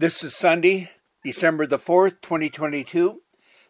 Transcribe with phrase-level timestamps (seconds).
[0.00, 0.92] This is Sunday,
[1.24, 3.20] December the 4th, 2022.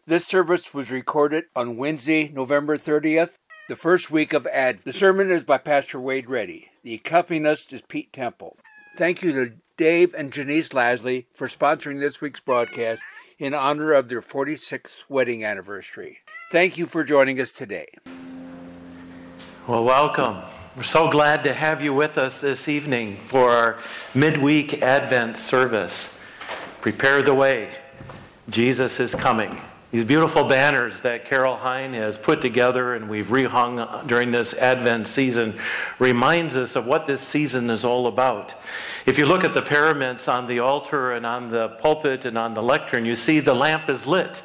[0.05, 3.33] This service was recorded on Wednesday, November 30th,
[3.67, 4.85] the first week of Advent.
[4.85, 6.69] The sermon is by Pastor Wade Reddy.
[6.83, 8.57] The accompanist is Pete Temple.
[8.95, 13.01] Thank you to Dave and Janice Lasley for sponsoring this week's broadcast
[13.39, 16.19] in honor of their 46th wedding anniversary.
[16.51, 17.87] Thank you for joining us today.
[19.65, 20.43] Well, welcome.
[20.77, 23.79] We're so glad to have you with us this evening for our
[24.13, 26.17] midweek Advent service.
[26.81, 27.69] Prepare the way.
[28.49, 29.59] Jesus is coming.
[29.91, 35.07] These beautiful banners that Carol Hine has put together and we've rehung during this Advent
[35.07, 35.59] season
[35.97, 38.53] reminds us of what this season is all about.
[39.05, 42.53] If you look at the paraments on the altar and on the pulpit and on
[42.53, 44.41] the lectern, you see the lamp is lit.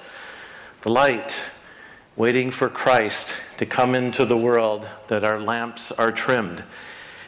[0.83, 1.37] The light
[2.17, 6.65] waiting for Christ to come into the world, that our lamps are trimmed.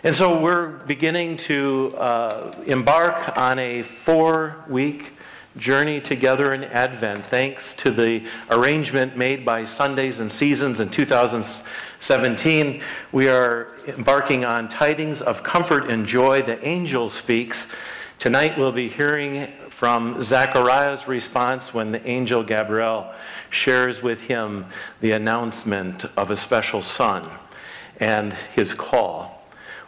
[0.07, 5.15] And so we're beginning to uh, embark on a four week
[5.57, 12.83] journey together in Advent, thanks to the arrangement made by Sundays and Seasons in 2017.
[13.11, 16.41] We are embarking on tidings of comfort and joy.
[16.41, 17.73] The angel speaks.
[18.21, 23.13] Tonight we'll be hearing from Zechariah's response when the angel Gabriel
[23.51, 24.67] shares with him
[25.01, 27.29] the announcement of a special son
[27.99, 29.36] and his call.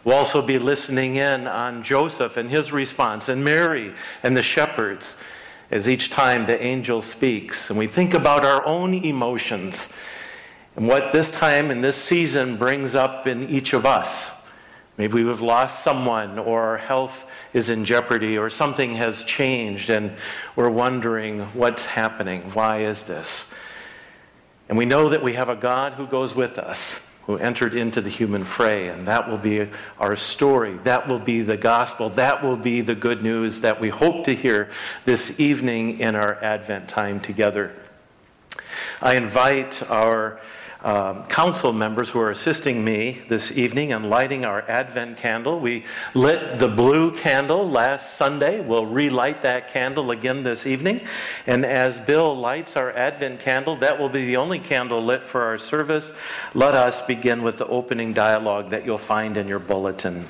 [0.03, 5.21] We'll also be listening in on Joseph and his response, and Mary and the shepherds
[5.71, 7.69] as each time the angel speaks.
[7.69, 9.93] And we think about our own emotions
[10.75, 14.31] and what this time and this season brings up in each of us.
[14.97, 20.11] Maybe we've lost someone, or our health is in jeopardy, or something has changed, and
[20.55, 22.41] we're wondering what's happening.
[22.53, 23.49] Why is this?
[24.67, 28.01] And we know that we have a God who goes with us, who entered into
[28.01, 30.79] the human fray, and that will be our story.
[30.83, 32.09] That will be the gospel.
[32.09, 34.71] That will be the good news that we hope to hear
[35.05, 37.75] this evening in our Advent time together.
[38.99, 40.39] I invite our
[40.81, 45.59] um, council members who are assisting me this evening in lighting our Advent candle.
[45.59, 45.83] We
[46.13, 48.61] lit the blue candle last Sunday.
[48.61, 51.01] We'll relight that candle again this evening.
[51.45, 55.41] And as Bill lights our Advent candle, that will be the only candle lit for
[55.41, 56.13] our service.
[56.53, 60.27] Let us begin with the opening dialogue that you'll find in your bulletin.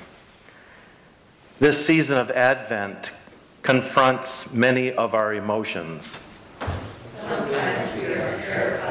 [1.59, 3.11] This season of Advent
[3.61, 6.25] confronts many of our emotions.
[6.95, 8.88] Sometimes we are terrified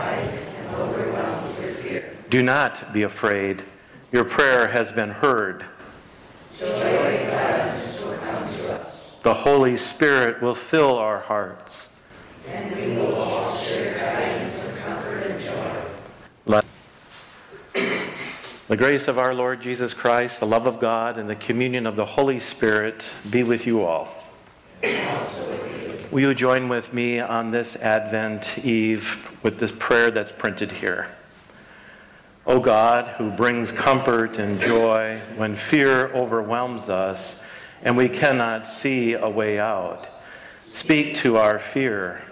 [2.30, 3.62] do not be afraid.
[4.12, 5.64] Your prayer has been heard.
[9.22, 11.92] The Holy Spirit will fill our hearts.
[12.48, 15.82] And we will all share tidings of comfort and joy.
[16.46, 16.64] Let
[18.68, 21.96] the grace of our Lord Jesus Christ, the love of God, and the communion of
[21.96, 24.08] the Holy Spirit be with you all.
[26.10, 31.08] Will you join with me on this Advent Eve with this prayer that's printed here?
[32.48, 37.48] O God, who brings comfort and joy when fear overwhelms us
[37.82, 40.08] and we cannot see a way out,
[40.50, 42.22] speak to our fear,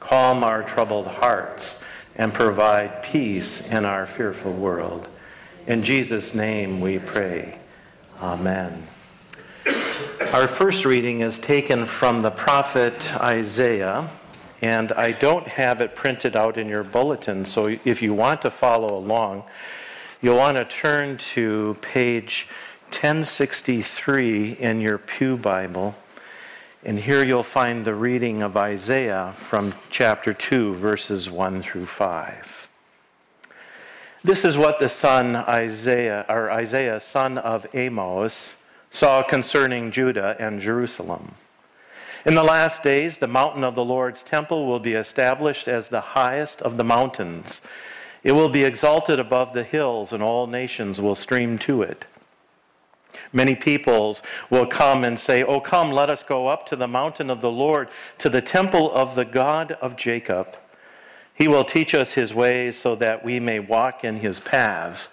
[0.00, 1.84] calm our troubled hearts,
[2.14, 5.08] and provide peace in our fearful world.
[5.66, 7.58] In Jesus' name we pray.
[8.22, 8.86] Amen.
[10.32, 14.08] Our first reading is taken from the prophet Isaiah,
[14.62, 18.50] and I don't have it printed out in your bulletin, so if you want to
[18.50, 19.44] follow along,
[20.20, 22.48] you'll want to turn to page
[22.90, 25.94] 1063 in your Pew Bible.
[26.84, 32.68] And here you'll find the reading of Isaiah from chapter 2, verses 1 through 5.
[34.22, 38.56] This is what the son Isaiah, or Isaiah, son of Amos,
[38.90, 41.34] saw concerning Judah and Jerusalem.
[42.26, 46.00] In the last days, the mountain of the Lord's temple will be established as the
[46.00, 47.60] highest of the mountains.
[48.24, 52.04] It will be exalted above the hills, and all nations will stream to it.
[53.32, 57.30] Many peoples will come and say, Oh, come, let us go up to the mountain
[57.30, 57.88] of the Lord,
[58.18, 60.56] to the temple of the God of Jacob.
[61.32, 65.10] He will teach us his ways so that we may walk in his paths.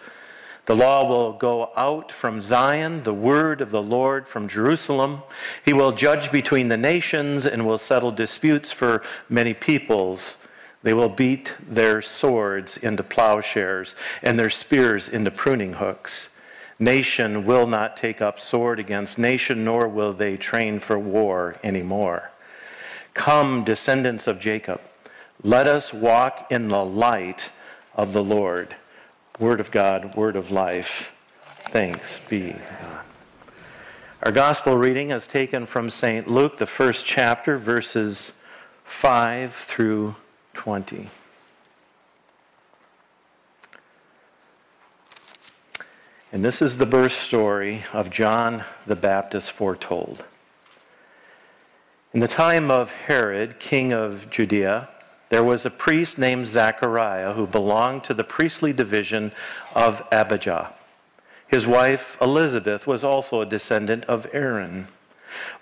[0.66, 5.24] The law will go out from Zion, the word of the Lord from Jerusalem.
[5.66, 10.38] He will judge between the nations and will settle disputes for many peoples.
[10.82, 16.30] They will beat their swords into plowshares and their spears into pruning hooks.
[16.80, 22.32] Nation will not take up sword against nation, nor will they train for war anymore.
[23.14, 24.82] Come, descendants of Jacob,
[25.44, 27.50] let us walk in the light
[27.96, 28.76] of the Lord.
[29.40, 31.12] Word of God, word of life.
[31.70, 33.06] Thanks be God.
[34.22, 36.28] Our gospel reading is taken from St.
[36.28, 38.32] Luke, the first chapter, verses
[38.86, 40.16] 5 through
[40.54, 41.10] 20.
[46.32, 50.26] And this is the birth story of John the Baptist foretold.
[52.14, 54.90] In the time of Herod, king of Judea,
[55.34, 59.32] there was a priest named Zachariah who belonged to the priestly division
[59.74, 60.76] of Abijah.
[61.48, 64.90] His wife Elizabeth was also a descendant of Aaron.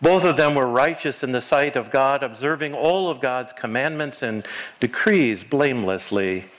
[0.01, 4.21] Both of them were righteous in the sight of God, observing all of God's commandments
[4.21, 4.45] and
[4.81, 6.49] decrees blamelessly.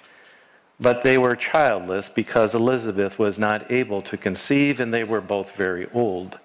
[0.81, 5.55] But they were childless because Elizabeth was not able to conceive, and they were both
[5.55, 6.39] very old.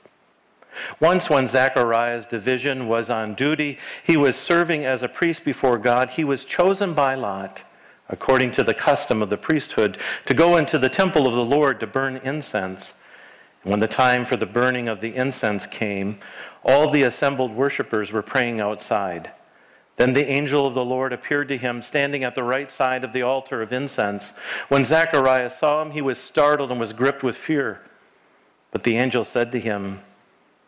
[0.99, 6.11] Once, when Zachariah's division was on duty, he was serving as a priest before God.
[6.11, 7.63] He was chosen by Lot,
[8.09, 11.79] according to the custom of the priesthood, to go into the temple of the Lord
[11.79, 12.93] to burn incense.
[13.63, 16.19] When the time for the burning of the incense came,
[16.63, 19.31] all the assembled worshippers were praying outside.
[19.97, 23.13] Then the angel of the Lord appeared to him, standing at the right side of
[23.13, 24.31] the altar of incense.
[24.69, 27.81] When Zacharias saw him, he was startled and was gripped with fear.
[28.71, 30.01] But the angel said to him,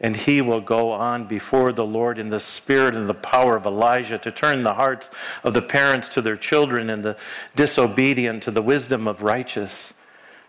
[0.00, 3.64] and he will go on before the Lord in the spirit and the power of
[3.64, 5.10] Elijah to turn the hearts
[5.42, 7.16] of the parents to their children and the
[7.54, 9.94] disobedient to the wisdom of righteous,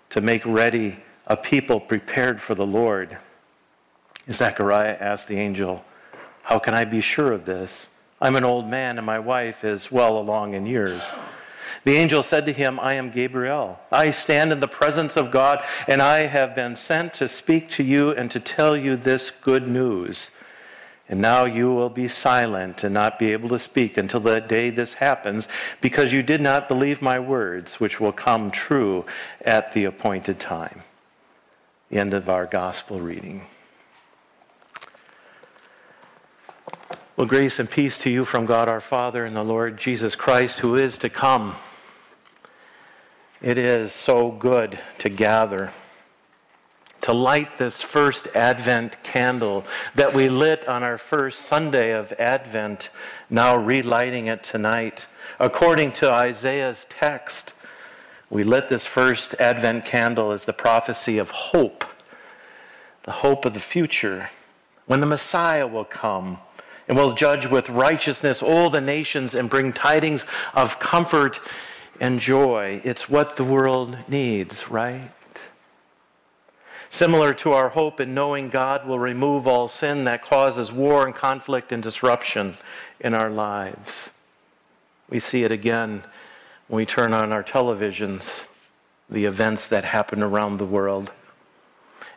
[0.10, 0.98] to make ready
[1.28, 3.18] a people prepared for the Lord.
[4.30, 5.86] Zechariah asked the angel,
[6.44, 7.90] How can I be sure of this?
[8.20, 11.12] I'm an old man, and my wife is well along in years.
[11.84, 13.80] The angel said to him, I am Gabriel.
[13.92, 17.84] I stand in the presence of God, and I have been sent to speak to
[17.84, 20.32] you and to tell you this good news.
[21.10, 24.70] And now you will be silent and not be able to speak until the day
[24.70, 25.48] this happens,
[25.80, 29.06] because you did not believe my words, which will come true
[29.46, 30.82] at the appointed time.
[31.90, 33.46] End of our gospel reading.
[37.18, 40.60] Well, grace and peace to you from God our Father and the Lord Jesus Christ,
[40.60, 41.56] who is to come.
[43.42, 45.72] It is so good to gather,
[47.02, 49.66] to light this first Advent candle
[49.96, 52.92] that we lit on our first Sunday of Advent,
[53.32, 55.08] now relighting it tonight.
[55.40, 57.56] According to Isaiah's text,
[58.30, 61.84] we lit this first Advent candle as the prophecy of hope,
[63.06, 64.30] the hope of the future,
[64.86, 66.38] when the Messiah will come
[66.88, 71.40] and will judge with righteousness all the nations and bring tidings of comfort
[72.00, 72.82] and joy.
[72.84, 75.12] It's what the world needs, right?
[76.90, 81.14] Similar to our hope in knowing God will remove all sin that causes war and
[81.14, 82.56] conflict and disruption
[83.00, 84.12] in our lives.
[85.10, 86.04] We see it again
[86.68, 88.46] when we turn on our televisions,
[89.10, 91.12] the events that happen around the world.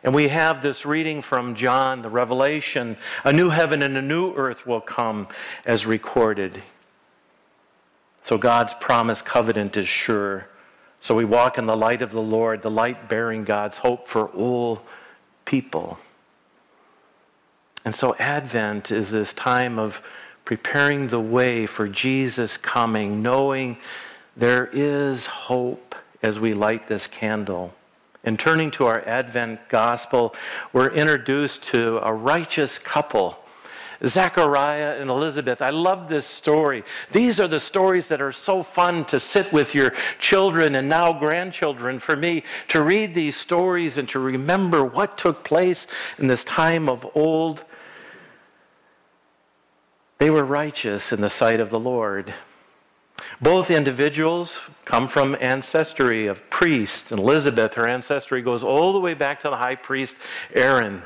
[0.03, 4.33] And we have this reading from John, the Revelation a new heaven and a new
[4.33, 5.27] earth will come
[5.65, 6.63] as recorded.
[8.23, 10.47] So God's promise covenant is sure.
[11.01, 14.27] So we walk in the light of the Lord, the light bearing God's hope for
[14.29, 14.83] all
[15.45, 15.97] people.
[17.83, 20.01] And so Advent is this time of
[20.45, 23.77] preparing the way for Jesus coming, knowing
[24.37, 27.73] there is hope as we light this candle.
[28.23, 30.35] And turning to our Advent gospel,
[30.73, 33.37] we're introduced to a righteous couple
[34.05, 35.61] Zachariah and Elizabeth.
[35.61, 36.83] I love this story.
[37.11, 41.13] These are the stories that are so fun to sit with your children and now
[41.13, 45.87] grandchildren for me to read these stories and to remember what took place
[46.17, 47.63] in this time of old.
[50.17, 52.33] They were righteous in the sight of the Lord.
[53.41, 57.11] Both individuals come from ancestry of priests.
[57.11, 60.15] Elizabeth, her ancestry goes all the way back to the high priest
[60.53, 61.01] Aaron.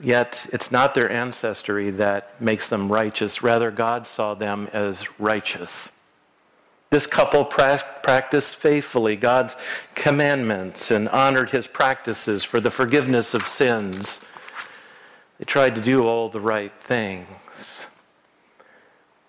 [0.00, 3.42] Yet it's not their ancestry that makes them righteous.
[3.42, 5.90] Rather, God saw them as righteous.
[6.90, 9.56] This couple pra- practiced faithfully God's
[9.94, 14.20] commandments and honored his practices for the forgiveness of sins.
[15.38, 17.87] They tried to do all the right things.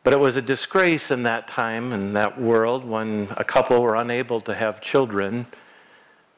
[0.10, 3.94] But it was a disgrace in that time, in that world, when a couple were
[3.94, 5.46] unable to have children.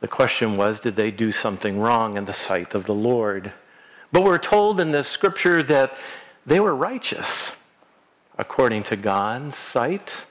[0.02, 3.54] The question was did they do something wrong in the sight of the Lord?
[4.12, 5.96] But we're told in this scripture that
[6.46, 7.54] they were righteous
[8.38, 10.26] according to God's sight.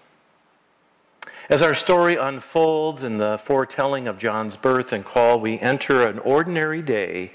[1.49, 6.19] As our story unfolds in the foretelling of John's birth and call, we enter an
[6.19, 7.33] ordinary day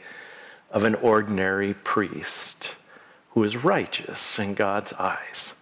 [0.70, 2.76] of an ordinary priest
[3.32, 5.56] who is righteous in God's eyes.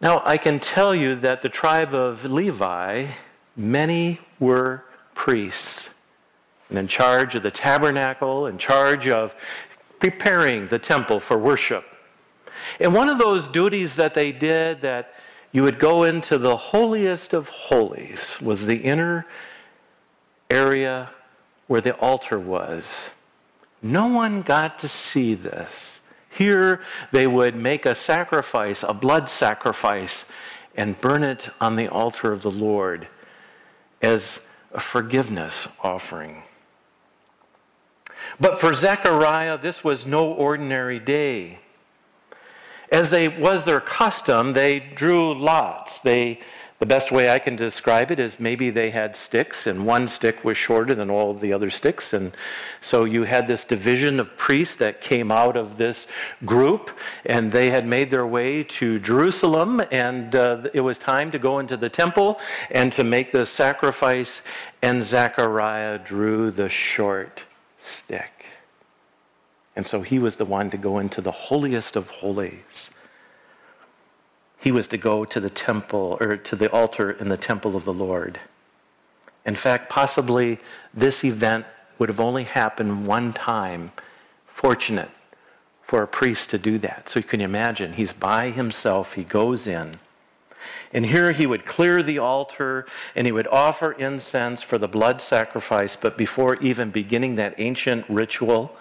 [0.00, 3.06] Now, I can tell you that the tribe of Levi,
[3.56, 5.90] many were priests
[6.68, 9.34] and in charge of the tabernacle, in charge of
[9.98, 11.84] preparing the temple for worship.
[12.78, 15.14] And one of those duties that they did that
[15.50, 19.26] you would go into the holiest of holies was the inner
[20.50, 21.10] area
[21.66, 23.10] where the altar was.
[23.82, 25.97] No one got to see this.
[26.38, 26.80] Here
[27.10, 30.24] they would make a sacrifice, a blood sacrifice,
[30.76, 33.08] and burn it on the altar of the Lord
[34.00, 34.38] as
[34.72, 36.44] a forgiveness offering.
[38.38, 41.58] But for Zechariah, this was no ordinary day.
[42.92, 45.98] As they was their custom, they drew lots.
[45.98, 46.38] They
[46.78, 50.44] the best way I can describe it is maybe they had sticks, and one stick
[50.44, 52.12] was shorter than all the other sticks.
[52.12, 52.36] And
[52.80, 56.06] so you had this division of priests that came out of this
[56.44, 56.90] group,
[57.26, 61.58] and they had made their way to Jerusalem, and uh, it was time to go
[61.58, 62.38] into the temple
[62.70, 64.40] and to make the sacrifice.
[64.80, 67.42] And Zechariah drew the short
[67.82, 68.46] stick.
[69.74, 72.90] And so he was the one to go into the holiest of holies
[74.58, 77.84] he was to go to the temple or to the altar in the temple of
[77.84, 78.40] the Lord.
[79.44, 80.58] In fact, possibly
[80.92, 81.64] this event
[81.98, 83.92] would have only happened one time.
[84.46, 85.10] Fortunate
[85.82, 87.08] for a priest to do that.
[87.08, 90.00] So you can imagine, he's by himself, he goes in.
[90.92, 95.20] And here he would clear the altar and he would offer incense for the blood
[95.22, 95.96] sacrifice.
[95.96, 98.76] But before even beginning that ancient ritual,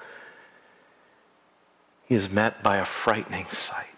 [2.05, 3.97] he is met by a frightening sight.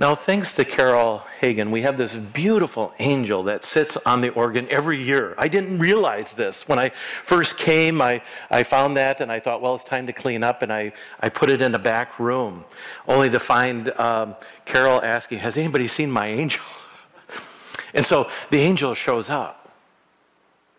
[0.00, 4.66] Now, thanks to Carol Hagen, we have this beautiful angel that sits on the organ
[4.68, 5.36] every year.
[5.38, 6.66] I didn't realize this.
[6.66, 6.90] When I
[7.22, 8.20] first came, I,
[8.50, 11.28] I found that and I thought, well, it's time to clean up, and I, I
[11.28, 12.64] put it in a back room,
[13.06, 14.34] only to find um,
[14.64, 16.64] Carol asking, Has anybody seen my angel?
[17.94, 19.72] and so the angel shows up.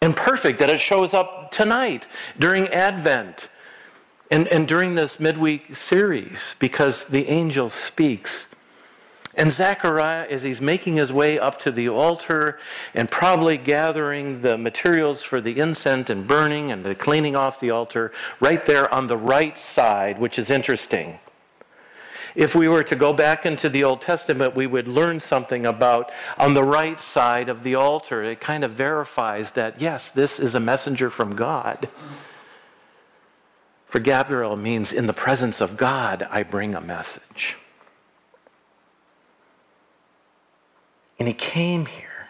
[0.01, 2.05] And perfect that it shows up tonight
[2.38, 3.48] during Advent
[4.29, 8.50] and, and during this midweek series because the angel speaks
[9.38, 12.58] and Zechariah, as he's making his way up to the altar
[12.94, 17.70] and probably gathering the materials for the incense and burning and the cleaning off the
[17.70, 21.20] altar, right there on the right side, which is interesting.
[22.34, 26.12] If we were to go back into the Old Testament, we would learn something about
[26.38, 28.24] on the right side of the altar.
[28.24, 31.88] It kind of verifies that, yes, this is a messenger from God.
[33.88, 37.56] For Gabriel means, in the presence of God, I bring a message.
[41.25, 42.27] And he came here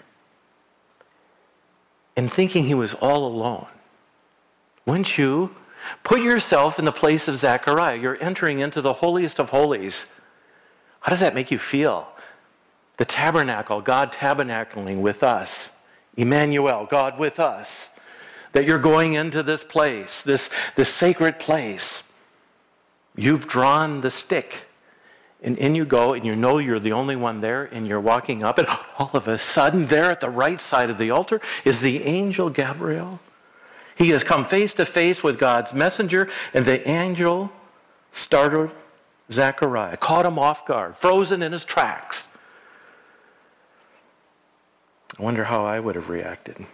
[2.16, 3.68] and thinking he was all alone.
[4.86, 5.54] Wouldn't you
[6.06, 7.98] put yourself in the place of Zechariah?
[7.98, 10.06] You're entering into the holiest of holies.
[11.02, 12.08] How does that make you feel?
[12.96, 15.72] The tabernacle, God tabernacling with us,
[16.16, 17.90] Emmanuel, God with us.
[18.54, 22.02] That you're going into this place, this, this sacred place.
[23.18, 24.65] You've drawn the stick
[25.46, 28.44] and in you go, and you know you're the only one there, and you're walking
[28.44, 31.80] up, and all of a sudden, there at the right side of the altar is
[31.80, 33.20] the angel Gabriel.
[33.96, 37.52] He has come face to face with God's messenger, and the angel
[38.12, 38.72] startled
[39.32, 42.28] Zechariah, caught him off guard, frozen in his tracks.
[45.18, 46.66] I wonder how I would have reacted.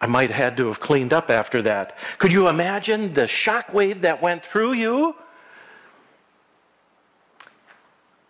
[0.00, 1.96] I might have had to have cleaned up after that.
[2.18, 5.16] Could you imagine the shock wave that went through you?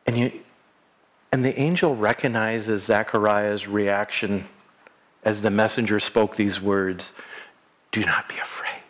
[0.06, 0.32] And, you,
[1.32, 4.46] and the angel recognizes Zechariah's reaction
[5.24, 7.14] as the messenger spoke these words
[7.90, 8.82] Do not be afraid.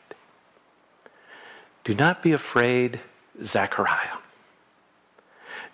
[1.84, 3.00] Do not be afraid,
[3.44, 4.18] Zechariah.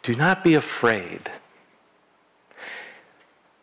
[0.03, 1.31] Do not be afraid.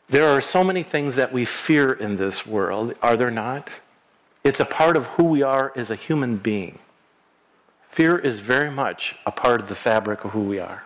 [0.09, 3.69] There are so many things that we fear in this world, are there not?
[4.43, 6.77] It's a part of who we are as a human being.
[7.89, 10.83] Fear is very much a part of the fabric of who we are.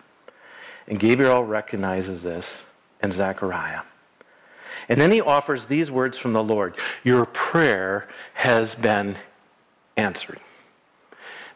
[0.89, 2.65] And Gabriel recognizes this
[3.01, 3.81] in Zechariah.
[4.89, 9.15] And then he offers these words from the Lord Your prayer has been
[9.95, 10.39] answered.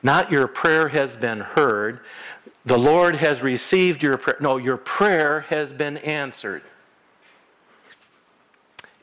[0.04, 2.02] Not your prayer has been heard.
[2.66, 4.38] The Lord has received your prayer.
[4.40, 6.62] No, your prayer has been answered.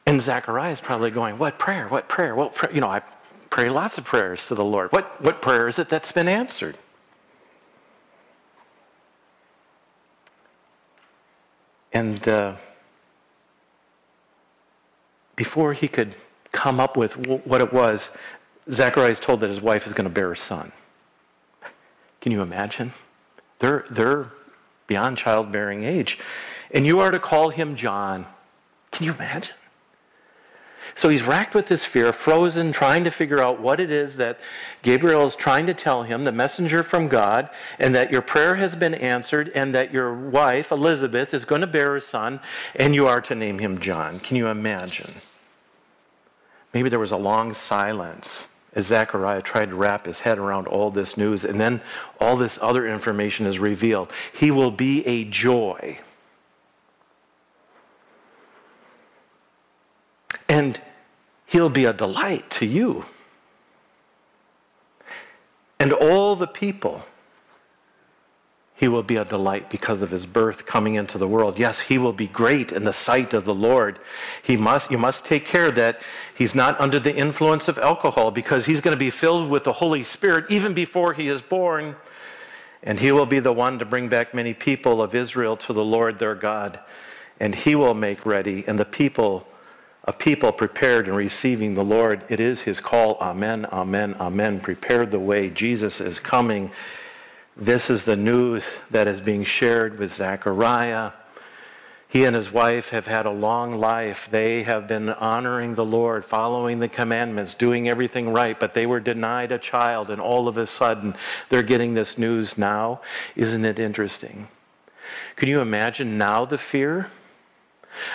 [0.06, 1.88] And Zechariah is probably going, What prayer?
[1.88, 2.34] What prayer?
[2.50, 2.72] Prayer?
[2.72, 3.02] You know, I,
[3.50, 4.92] pray lots of prayers to the Lord.
[4.92, 6.78] What, what prayer is it that's been answered?
[12.00, 12.56] And uh,
[15.36, 16.16] before he could
[16.50, 18.10] come up with what it was,
[18.72, 20.72] Zachariah is told that his wife is going to bear a son.
[22.22, 22.92] Can you imagine?
[23.58, 24.32] They're, they're
[24.86, 26.18] beyond childbearing age.
[26.70, 28.24] And you are to call him John.
[28.92, 29.59] Can you imagine?
[30.94, 34.38] So he's racked with this fear, frozen, trying to figure out what it is that
[34.82, 38.74] Gabriel is trying to tell him, the messenger from God, and that your prayer has
[38.74, 42.40] been answered, and that your wife, Elizabeth, is going to bear a son,
[42.74, 44.20] and you are to name him John.
[44.20, 45.12] Can you imagine?
[46.74, 50.90] Maybe there was a long silence as Zechariah tried to wrap his head around all
[50.90, 51.80] this news, and then
[52.20, 54.12] all this other information is revealed.
[54.32, 55.98] He will be a joy.
[60.60, 60.78] And
[61.46, 63.04] he'll be a delight to you.
[65.78, 67.02] And all the people
[68.76, 71.58] he will be a delight because of his birth coming into the world.
[71.58, 73.98] Yes, he will be great in the sight of the Lord.
[74.42, 76.00] He must, you must take care that
[76.34, 79.74] he's not under the influence of alcohol because he's going to be filled with the
[79.74, 81.94] Holy Spirit even before he is born.
[82.82, 85.84] And he will be the one to bring back many people of Israel to the
[85.84, 86.80] Lord their God.
[87.38, 89.46] And he will make ready, and the people,
[90.04, 92.24] a people prepared and receiving the Lord.
[92.28, 93.16] It is his call.
[93.20, 94.60] Amen, amen, amen.
[94.60, 95.50] Prepare the way.
[95.50, 96.70] Jesus is coming.
[97.56, 101.12] This is the news that is being shared with Zechariah.
[102.08, 104.28] He and his wife have had a long life.
[104.30, 108.98] They have been honoring the Lord, following the commandments, doing everything right, but they were
[108.98, 111.14] denied a child, and all of a sudden
[111.50, 113.00] they're getting this news now.
[113.36, 114.48] Isn't it interesting?
[115.36, 117.06] Can you imagine now the fear?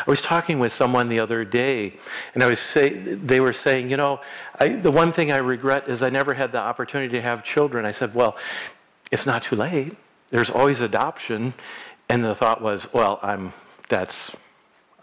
[0.06, 1.94] I was talking with someone the other day,
[2.34, 4.22] and I was say, they were saying, you know,
[4.60, 7.86] I, the one thing I regret is I never had the opportunity to have children.
[7.86, 8.38] I said, well,
[9.12, 9.94] it's not too late.
[10.30, 11.54] There's always adoption.
[12.10, 13.52] And the thought was, well, I'm,
[13.90, 14.36] that's,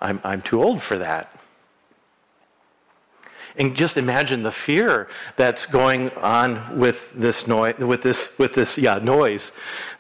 [0.01, 1.40] I'm, I'm too old for that.
[3.57, 8.79] And just imagine the fear that's going on with this noise, with this, with this,
[8.79, 9.53] yeah, noise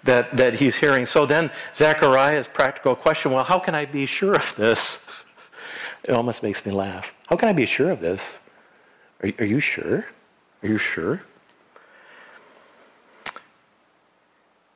[0.04, 1.06] that, that he's hearing.
[1.06, 5.04] So then Zechariah's practical question, well, how can I be sure of this?
[6.04, 7.14] It almost makes me laugh.
[7.28, 8.36] How can I be sure of this?
[9.22, 10.06] Are, are you sure?
[10.64, 11.22] Are you sure?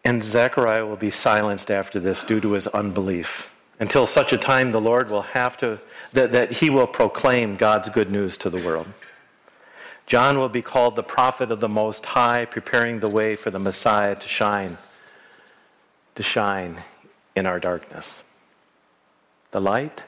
[0.04, 4.70] And Zechariah will be silenced after this due to his unbelief until such a time
[4.70, 5.78] the Lord will have to,
[6.12, 8.88] that, that he will proclaim God's good news to the world.
[10.06, 13.58] John will be called the prophet of the Most High, preparing the way for the
[13.58, 14.78] Messiah to shine,
[16.14, 16.84] to shine
[17.34, 18.22] in our darkness.
[19.50, 20.04] The light,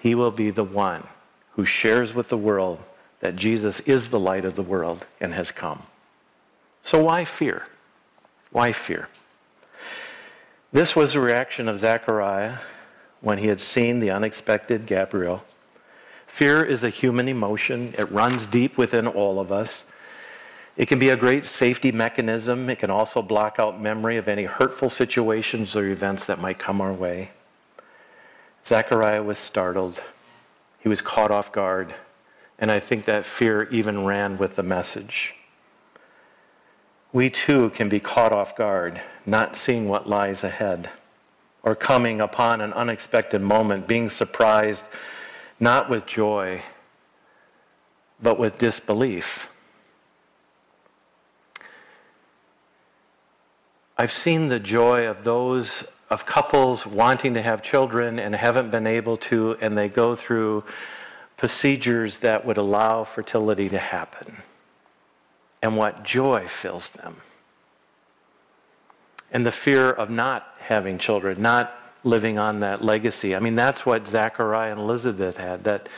[0.00, 1.06] he will be the one
[1.52, 2.82] who shares with the world
[3.20, 5.82] that Jesus is the light of the world and has come.
[6.84, 7.66] So why fear?
[8.50, 9.08] Why fear?
[10.70, 12.58] This was the reaction of Zechariah
[13.22, 15.42] when he had seen the unexpected Gabriel.
[16.26, 19.86] Fear is a human emotion, it runs deep within all of us.
[20.76, 22.70] It can be a great safety mechanism.
[22.70, 26.80] It can also block out memory of any hurtful situations or events that might come
[26.80, 27.30] our way.
[28.64, 30.00] Zechariah was startled.
[30.78, 31.94] He was caught off guard.
[32.60, 35.34] And I think that fear even ran with the message
[37.12, 40.90] we too can be caught off guard, not seeing what lies ahead,
[41.62, 44.86] or coming upon an unexpected moment, being surprised
[45.60, 46.62] not with joy,
[48.22, 49.48] but with disbelief.
[53.96, 58.86] I've seen the joy of those of couples wanting to have children and haven't been
[58.86, 60.64] able to, and they go through
[61.36, 64.38] procedures that would allow fertility to happen
[65.62, 67.16] and what joy fills them.
[69.30, 73.34] And the fear of not having children, not living on that legacy.
[73.36, 75.88] I mean, that's what Zachariah and Elizabeth had, that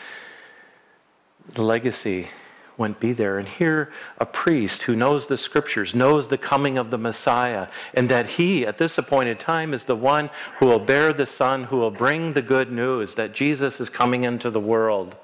[1.55, 2.29] the legacy
[2.77, 3.39] wouldn't be there.
[3.39, 8.09] And here, a priest who knows the scriptures, knows the coming of the Messiah, and
[8.09, 11.77] that he, at this appointed time, is the one who will bear the Son, who
[11.77, 15.15] will bring the good news that Jesus is coming into the world.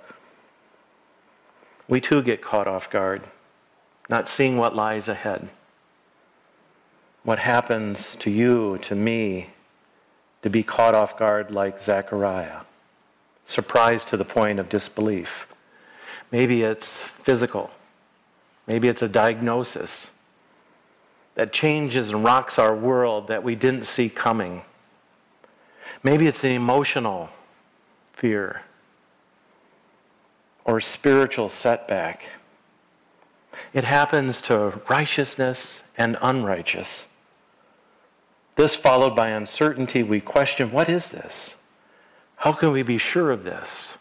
[1.89, 3.27] We too get caught off guard
[4.09, 5.49] not seeing what lies ahead.
[7.27, 9.51] What happens to you, to me,
[10.43, 12.61] to be caught off guard like Zechariah,
[13.47, 15.49] surprised to the point of disbelief.
[16.31, 17.73] Maybe it's physical,
[18.69, 20.13] maybe it's a diagnosis
[21.35, 24.63] that changes and rocks our world that we didn't see coming.
[26.05, 27.31] Maybe it's an emotional
[28.13, 28.63] fear
[30.65, 32.23] or spiritual setback
[33.73, 37.07] It happens to righteousness and unrighteous.
[38.57, 41.57] This followed by uncertainty, we question what is this?
[42.37, 43.99] How can we be sure of this?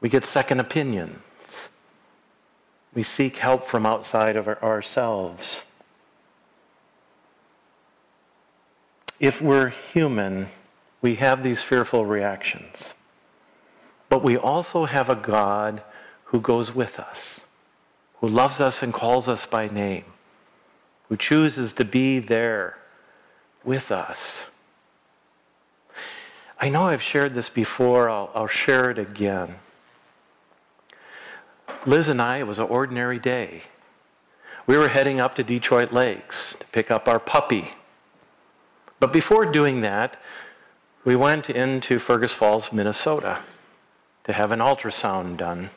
[0.00, 1.18] We get second opinions.
[2.94, 5.64] We seek help from outside of ourselves.
[9.18, 10.48] If we're human,
[11.00, 12.92] we have these fearful reactions.
[14.10, 15.82] But we also have a God
[16.24, 17.40] who goes with us,
[18.20, 20.04] who loves us and calls us by name,
[21.08, 22.76] who chooses to be there
[23.64, 24.46] with us.
[26.60, 29.56] I know I've shared this before, I'll, I'll share it again.
[31.84, 33.62] Liz and I, it was an ordinary day.
[34.66, 37.72] We were heading up to Detroit Lakes to pick up our puppy.
[39.00, 40.16] But before doing that,
[41.04, 43.40] we went into Fergus Falls, Minnesota
[44.24, 45.70] to have an ultrasound done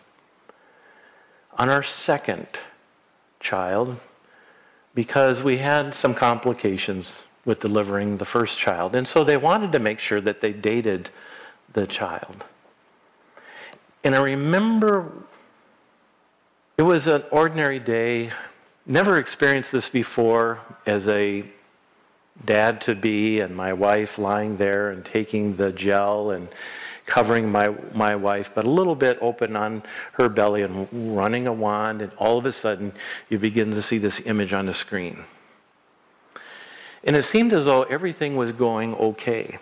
[1.58, 2.48] on our second
[3.40, 3.98] child
[4.94, 8.96] because we had some complications with delivering the first child.
[8.96, 11.10] And so they wanted to make sure that they dated
[11.74, 12.44] the child.
[14.04, 15.12] And I remember
[16.78, 18.32] it was an ordinary day,
[18.86, 21.46] never experienced this before as a
[22.44, 26.50] dad to be, and my wife lying there and taking the gel and
[27.06, 31.54] covering my, my wife, but a little bit open on her belly and running a
[31.54, 32.92] wand, and all of a sudden
[33.30, 35.24] you begin to see this image on the screen.
[37.06, 39.60] And it seemed as though everything was going okay.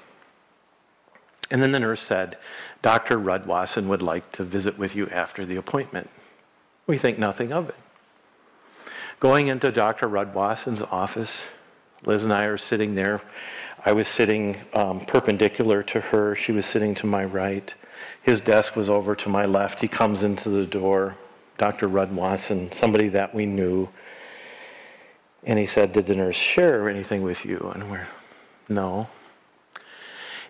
[1.51, 2.37] And then the nurse said,
[2.81, 3.19] Dr.
[3.19, 6.09] Rudwassen would like to visit with you after the appointment.
[6.87, 7.75] We think nothing of it.
[9.19, 10.07] Going into Dr.
[10.07, 11.47] Rudwassen's office,
[12.05, 13.21] Liz and I are sitting there.
[13.85, 16.35] I was sitting um, perpendicular to her.
[16.35, 17.73] She was sitting to my right.
[18.21, 19.79] His desk was over to my left.
[19.79, 21.15] He comes into the door,
[21.57, 21.87] Dr.
[21.87, 23.89] Rudwassen, somebody that we knew.
[25.45, 27.71] And he said, Did the nurse share anything with you?
[27.73, 28.07] And we're,
[28.69, 29.07] No.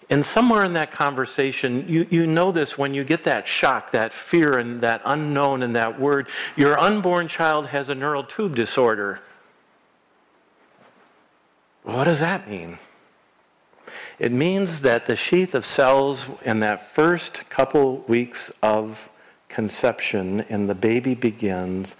[0.09, 4.11] And somewhere in that conversation, you, you know this when you get that shock, that
[4.11, 6.27] fear, and that unknown and that word.
[6.55, 9.21] Your unborn child has a neural tube disorder.
[11.83, 12.77] What does that mean?
[14.19, 19.09] It means that the sheath of cells in that first couple weeks of
[19.49, 21.97] conception and the baby begins,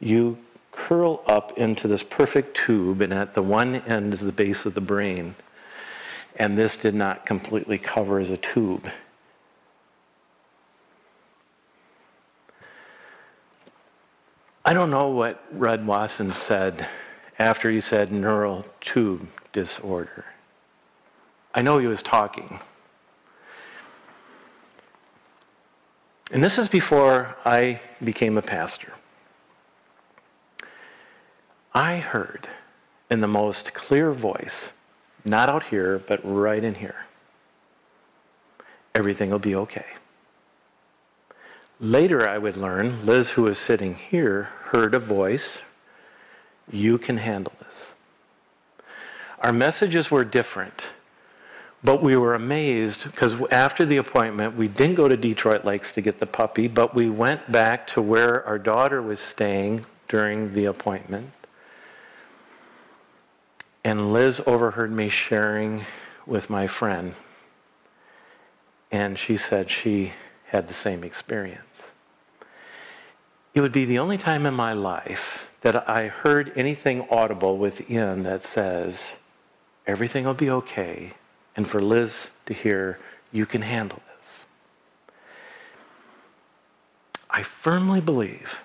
[0.00, 0.38] you
[0.72, 4.74] curl up into this perfect tube, and at the one end is the base of
[4.74, 5.36] the brain.
[6.36, 8.90] And this did not completely cover as a tube.
[14.64, 16.88] I don't know what Rudwassen said
[17.38, 20.24] after he said neural tube disorder.
[21.54, 22.60] I know he was talking.
[26.30, 28.92] And this is before I became a pastor.
[31.74, 32.48] I heard
[33.10, 34.70] in the most clear voice,
[35.24, 37.06] not out here, but right in here,
[38.94, 39.86] everything will be okay.
[41.80, 45.60] Later, I would learn, Liz, who was sitting here, heard a voice
[46.70, 47.92] you can handle this.
[49.40, 50.84] Our messages were different,
[51.82, 56.00] but we were amazed because after the appointment, we didn't go to Detroit Lakes to
[56.00, 60.66] get the puppy, but we went back to where our daughter was staying during the
[60.66, 61.32] appointment.
[63.84, 65.84] And Liz overheard me sharing
[66.24, 67.14] with my friend,
[68.92, 70.12] and she said she
[70.46, 71.82] had the same experience.
[73.54, 78.22] It would be the only time in my life that I heard anything audible within
[78.22, 79.18] that says,
[79.86, 81.12] everything will be okay,
[81.56, 82.98] and for Liz to hear,
[83.32, 84.44] you can handle this.
[87.30, 88.62] I firmly believe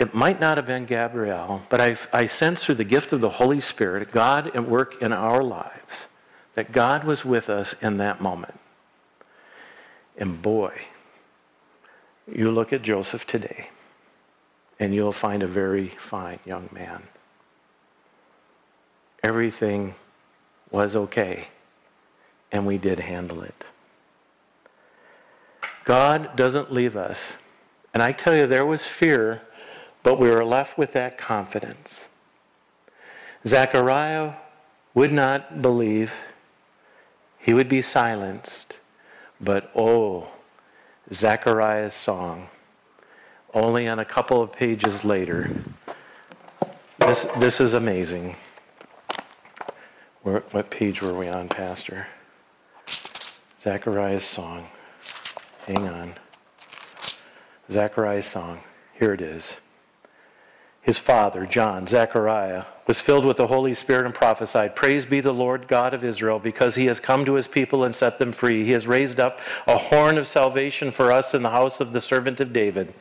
[0.00, 3.28] it might not have been Gabriel, but I, I sense through the gift of the
[3.28, 6.08] Holy Spirit, God at work in our lives,
[6.54, 8.58] that God was with us in that moment.
[10.16, 10.72] And boy,
[12.26, 13.68] you look at Joseph today
[14.78, 17.02] and you'll find a very fine young man.
[19.22, 19.94] Everything
[20.70, 21.48] was okay,
[22.50, 23.64] and we did handle it.
[25.84, 27.36] God doesn't leave us.
[27.92, 29.42] And I tell you, there was fear,
[30.02, 32.08] but we were left with that confidence.
[33.46, 34.34] Zechariah
[34.94, 36.12] would not believe,
[37.38, 38.76] he would be silenced.
[39.40, 40.28] But oh,
[41.12, 42.48] Zechariah's song
[43.54, 45.50] only on a couple of pages later.
[46.98, 48.36] This, this is amazing.
[50.22, 52.06] Where, what page were we on, Pastor?
[53.60, 54.68] Zechariah's song.
[55.66, 56.14] Hang on.
[57.70, 58.60] Zechariah's song.
[58.94, 59.56] Here it is.
[60.82, 65.32] His father, John, Zechariah, was filled with the Holy Spirit and prophesied, Praise be the
[65.32, 68.64] Lord God of Israel, because he has come to his people and set them free.
[68.64, 72.00] He has raised up a horn of salvation for us in the house of the
[72.00, 72.94] servant of David.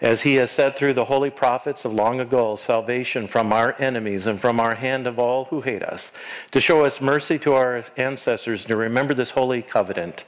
[0.00, 4.26] As he has said through the holy prophets of long ago, salvation from our enemies
[4.26, 6.12] and from our hand of all who hate us,
[6.50, 10.24] to show us mercy to our ancestors, to remember this holy covenant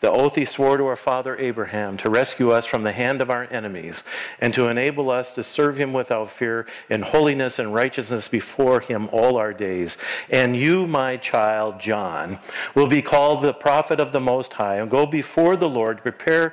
[0.00, 3.30] the oath he swore to our father Abraham to rescue us from the hand of
[3.30, 4.04] our enemies
[4.40, 9.08] and to enable us to serve him without fear in holiness and righteousness before him
[9.10, 9.98] all our days.
[10.30, 12.38] And you, my child John,
[12.74, 16.02] will be called the prophet of the Most High and go before the Lord, to
[16.02, 16.52] prepare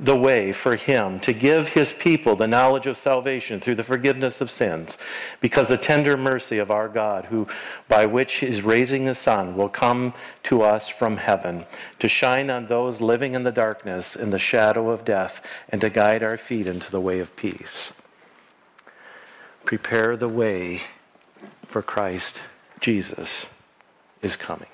[0.00, 4.40] the way for him to give his people the knowledge of salvation through the forgiveness
[4.40, 4.96] of sins,
[5.40, 7.48] because the tender mercy of our God, who
[7.88, 11.66] by which is raising the sun, will come to us from heaven,
[11.98, 15.90] to shine on those living in the darkness in the shadow of death, and to
[15.90, 17.92] guide our feet into the way of peace.
[19.64, 20.82] Prepare the way
[21.66, 22.40] for Christ
[22.80, 23.46] Jesus
[24.22, 24.68] is coming.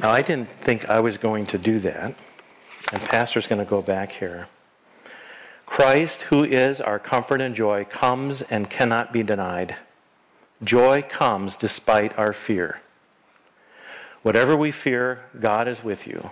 [0.00, 2.14] Now, I didn't think I was going to do that.
[2.92, 4.48] And Pastor's going to go back here.
[5.64, 9.76] Christ, who is our comfort and joy, comes and cannot be denied.
[10.62, 12.80] Joy comes despite our fear.
[14.22, 16.30] Whatever we fear, God is with you.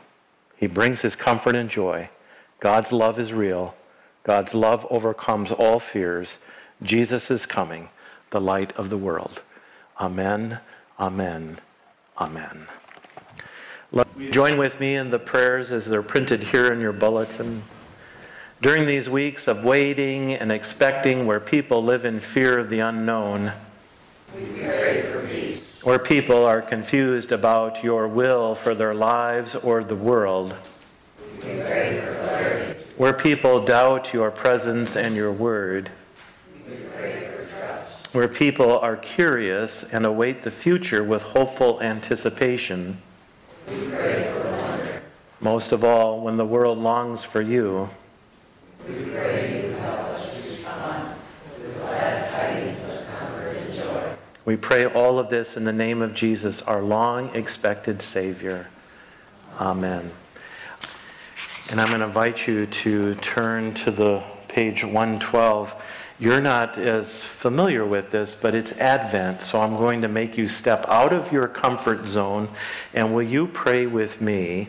[0.57, 2.11] He brings his comfort and joy.
[2.61, 3.75] God's love is real.
[4.23, 6.39] God's love overcomes all fears.
[6.83, 7.89] Jesus is coming,
[8.31, 9.41] the light of the world.
[9.99, 10.61] Amen,
[10.99, 11.61] amen,
[12.19, 12.67] amen.
[14.31, 17.63] Join with me in the prayers as they're printed here in your bulletin.
[18.63, 23.53] During these weeks of waiting and expecting, where people live in fear of the unknown,
[25.83, 30.53] where people are confused about your will for their lives or the world,
[32.97, 35.91] where people doubt your presence and your word,
[38.13, 42.99] where people are curious and await the future with hopeful anticipation.
[45.41, 47.89] Most of all, when the world longs for you,
[48.87, 51.15] we pray you help us respond
[51.59, 54.17] with glad tidings of comfort and joy.
[54.45, 58.69] We pray all of this in the name of Jesus, our long expected Savior.
[59.59, 60.11] Amen.
[61.71, 65.75] And I'm going to invite you to turn to the page 112.
[66.19, 70.49] You're not as familiar with this, but it's Advent, so I'm going to make you
[70.49, 72.49] step out of your comfort zone.
[72.93, 74.69] And will you pray with me?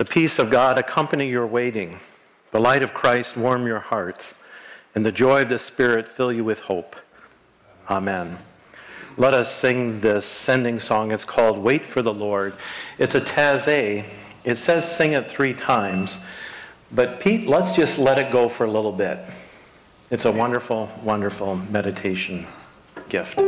[0.00, 2.00] The peace of God accompany your waiting.
[2.52, 4.34] The light of Christ warm your hearts.
[4.94, 6.96] And the joy of the Spirit fill you with hope.
[7.86, 8.38] Amen.
[9.18, 11.12] Let us sing this sending song.
[11.12, 12.54] It's called Wait for the Lord.
[12.96, 14.06] It's a taizé.
[14.42, 16.24] It says sing it three times.
[16.90, 19.18] But Pete, let's just let it go for a little bit.
[20.10, 22.46] It's a wonderful, wonderful meditation
[23.10, 23.38] gift.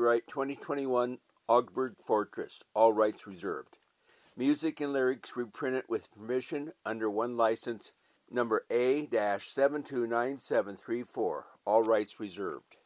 [0.00, 3.76] Copyright 2021 Augsburg Fortress, all rights reserved.
[4.34, 7.92] Music and lyrics reprinted with permission under one license
[8.30, 12.76] number A-729734, all rights reserved.